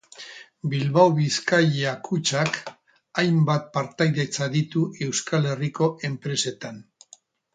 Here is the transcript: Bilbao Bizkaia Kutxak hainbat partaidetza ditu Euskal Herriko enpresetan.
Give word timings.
Bilbao 0.69 1.09
Bizkaia 1.17 1.91
Kutxak 2.07 2.57
hainbat 3.23 3.69
partaidetza 3.77 4.47
ditu 4.57 4.83
Euskal 5.09 5.45
Herriko 5.53 5.91
enpresetan. 6.13 6.83